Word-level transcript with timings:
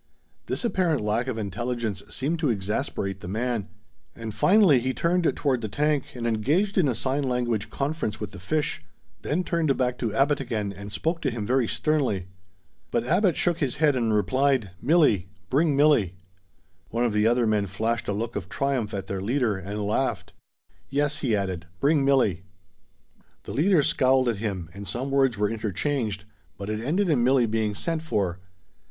This 0.47 0.65
apparent 0.65 1.01
lack 1.01 1.27
of 1.27 1.37
intelligence 1.37 2.01
seemed 2.09 2.39
to 2.39 2.49
exasperate 2.49 3.19
the 3.19 3.27
man; 3.27 3.69
and 4.15 4.33
finally 4.33 4.79
he 4.79 4.95
turned 4.95 5.31
toward 5.35 5.61
the 5.61 5.67
tank, 5.67 6.15
and 6.15 6.25
engaged 6.25 6.75
in 6.75 6.87
a 6.87 6.95
sign 6.95 7.21
language 7.21 7.69
conference 7.69 8.19
with 8.19 8.31
the 8.31 8.39
fish; 8.39 8.83
then 9.21 9.43
turned 9.43 9.77
back 9.77 9.99
to 9.99 10.11
Abbot 10.11 10.39
again 10.39 10.73
and 10.73 10.91
spoke 10.91 11.21
to 11.21 11.29
him 11.29 11.45
very 11.45 11.67
sternly. 11.67 12.25
But 12.89 13.05
Abbot 13.05 13.35
shook 13.35 13.59
his 13.59 13.77
head 13.77 13.95
and 13.95 14.11
replied, 14.11 14.71
"Milli. 14.83 15.27
Bring 15.51 15.77
Milli." 15.77 16.13
One 16.89 17.05
of 17.05 17.13
the 17.13 17.27
other 17.27 17.45
men 17.45 17.67
flashed 17.67 18.07
a 18.07 18.11
look 18.13 18.35
of 18.35 18.49
triumph 18.49 18.95
at 18.95 19.05
their 19.05 19.21
leader, 19.21 19.55
and 19.59 19.83
laughed. 19.83 20.33
"Yes," 20.89 21.17
he 21.19 21.35
added, 21.35 21.67
"bring 21.79 22.03
Milli." 22.03 22.41
The 23.43 23.53
leader 23.53 23.83
scowled 23.83 24.29
at 24.29 24.37
him, 24.37 24.67
and 24.73 24.87
some 24.87 25.11
words 25.11 25.37
were 25.37 25.47
interchanged, 25.51 26.25
but 26.57 26.71
it 26.71 26.79
ended 26.83 27.07
in 27.07 27.23
Milli 27.23 27.45
being 27.45 27.75
sent 27.75 28.01
for. 28.01 28.39